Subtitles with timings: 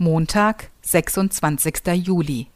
[0.00, 1.74] Montag, 26.
[1.94, 2.46] Juli.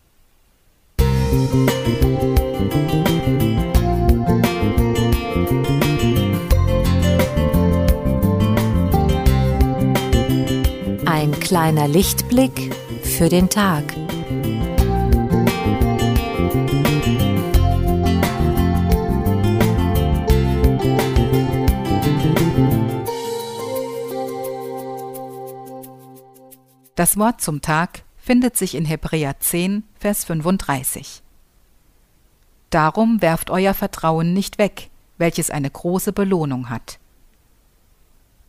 [11.05, 12.73] Ein kleiner Lichtblick
[13.03, 13.83] für den Tag.
[26.95, 31.23] Das Wort zum Tag findet sich in Hebräer 10, Vers 35.
[32.69, 36.99] Darum werft euer Vertrauen nicht weg, welches eine große Belohnung hat.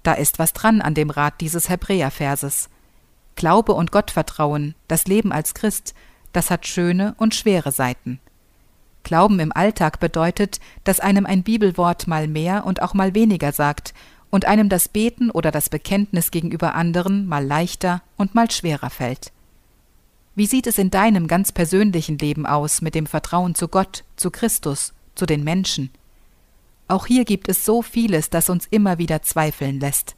[0.03, 2.69] Da ist was dran an dem Rat dieses Hebräerverses.
[3.35, 5.93] Glaube und Gottvertrauen, das Leben als Christ,
[6.33, 8.19] das hat schöne und schwere Seiten.
[9.03, 13.93] Glauben im Alltag bedeutet, dass einem ein Bibelwort mal mehr und auch mal weniger sagt
[14.33, 19.31] und einem das Beten oder das Bekenntnis gegenüber anderen mal leichter und mal schwerer fällt.
[20.33, 24.31] Wie sieht es in deinem ganz persönlichen Leben aus mit dem Vertrauen zu Gott, zu
[24.31, 25.91] Christus, zu den Menschen?
[26.87, 30.15] Auch hier gibt es so vieles, das uns immer wieder zweifeln lässt.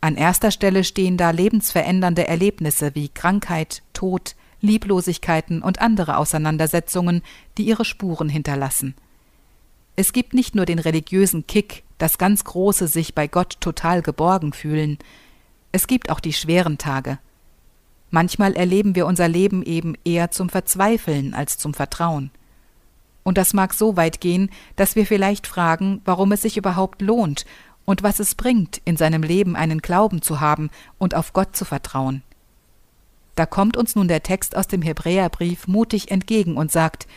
[0.00, 7.20] An erster Stelle stehen da lebensverändernde Erlebnisse wie Krankheit, Tod, Lieblosigkeiten und andere Auseinandersetzungen,
[7.58, 8.94] die ihre Spuren hinterlassen.
[9.96, 14.52] Es gibt nicht nur den religiösen Kick, das ganz große sich bei Gott total geborgen
[14.52, 14.98] fühlen,
[15.74, 17.18] es gibt auch die schweren Tage.
[18.10, 22.30] Manchmal erleben wir unser Leben eben eher zum Verzweifeln als zum Vertrauen.
[23.24, 27.44] Und das mag so weit gehen, dass wir vielleicht fragen, warum es sich überhaupt lohnt
[27.84, 31.64] und was es bringt, in seinem Leben einen Glauben zu haben und auf Gott zu
[31.64, 32.22] vertrauen.
[33.34, 37.08] Da kommt uns nun der Text aus dem Hebräerbrief mutig entgegen und sagt,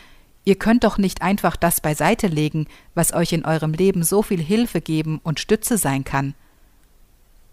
[0.48, 4.42] Ihr könnt doch nicht einfach das beiseite legen, was euch in eurem Leben so viel
[4.42, 6.36] Hilfe geben und Stütze sein kann.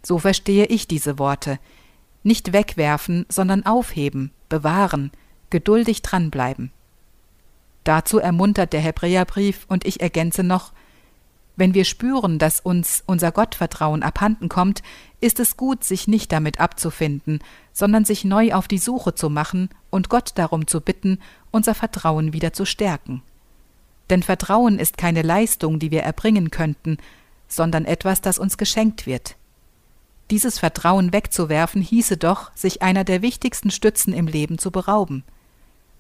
[0.05, 1.59] So verstehe ich diese Worte.
[2.23, 5.11] Nicht wegwerfen, sondern aufheben, bewahren,
[5.51, 6.71] geduldig dranbleiben.
[7.83, 10.73] Dazu ermuntert der Hebräerbrief und ich ergänze noch,
[11.57, 14.85] wenn wir spüren, dass uns unser Gottvertrauen abhanden kommt,
[15.25, 17.41] ist es gut, sich nicht damit abzufinden,
[17.73, 21.19] sondern sich neu auf die Suche zu machen und Gott darum zu bitten,
[21.51, 23.23] unser Vertrauen wieder zu stärken.
[24.11, 26.99] Denn Vertrauen ist keine Leistung, die wir erbringen könnten,
[27.49, 29.37] sondern etwas, das uns geschenkt wird.
[30.31, 35.25] Dieses Vertrauen wegzuwerfen hieße doch, sich einer der wichtigsten Stützen im Leben zu berauben.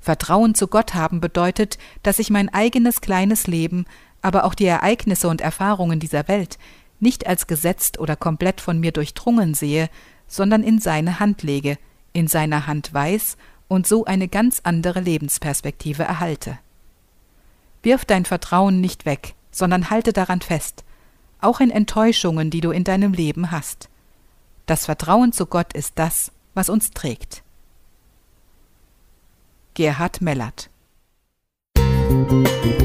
[0.01, 3.87] Vertrauen zu Gott haben bedeutet, dass ich mein eigenes kleines Leben,
[4.21, 6.59] aber auch die Ereignisse und Erfahrungen dieser Welt
[7.01, 9.89] nicht als gesetzt oder komplett von mir durchdrungen sehe,
[10.27, 11.79] sondern in seine Hand lege,
[12.13, 13.37] in seiner Hand weiß
[13.69, 16.59] und so eine ganz andere Lebensperspektive erhalte.
[17.83, 20.85] Wirf dein Vertrauen nicht weg, sondern halte daran fest,
[21.41, 23.89] auch in Enttäuschungen, die du in deinem Leben hast.
[24.67, 27.43] Das Vertrauen zu Gott ist das, was uns trägt.
[29.75, 30.71] Gerhard Mellert
[32.25, 32.84] Musik